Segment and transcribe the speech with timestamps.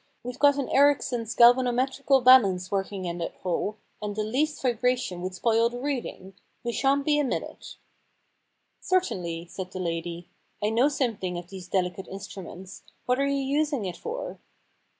[0.23, 5.35] We've got an Erichsen's galvanometrical balance working in that hole, and the least vibration would
[5.35, 6.33] spoil the reading.
[6.63, 7.75] We shan't be a minute.'
[8.31, 10.27] * Certainly,' said the lady.
[10.45, 12.81] * I know some The Problem Club thing of these delicate instruments.
[13.05, 14.39] What are you using it for